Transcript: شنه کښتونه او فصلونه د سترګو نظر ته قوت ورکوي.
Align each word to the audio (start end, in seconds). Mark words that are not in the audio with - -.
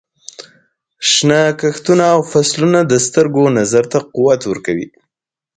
شنه 1.11 1.41
کښتونه 1.59 2.03
او 2.13 2.19
فصلونه 2.31 2.79
د 2.91 2.93
سترګو 3.07 3.43
نظر 3.57 3.83
ته 3.91 3.97
قوت 4.15 4.41
ورکوي. 4.45 4.87